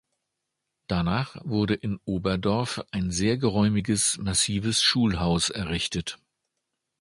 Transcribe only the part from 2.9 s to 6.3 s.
sehr geräumiges, massives Schulhaus errichtet.